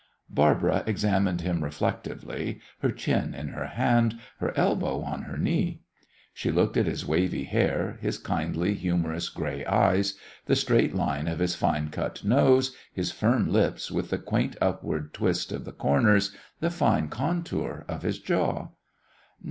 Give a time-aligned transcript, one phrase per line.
[0.31, 5.81] Barbara examined him reflectively, her chin in her hand, her elbow on her knee.
[6.33, 10.15] She looked at his wavy hair, his kindly, humorous gray eyes,
[10.47, 15.13] the straight line of his fine cut nose, his firm lips with the quaint upward
[15.13, 18.69] twist of the corners, the fine contour of his jaw.